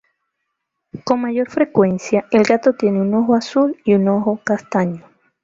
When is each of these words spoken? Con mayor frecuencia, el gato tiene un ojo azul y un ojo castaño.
Con 1.03 1.21
mayor 1.21 1.51
frecuencia, 1.51 2.25
el 2.31 2.41
gato 2.43 2.73
tiene 2.73 3.01
un 3.01 3.13
ojo 3.13 3.35
azul 3.35 3.79
y 3.85 3.93
un 3.93 4.07
ojo 4.07 4.39
castaño. 4.43 5.05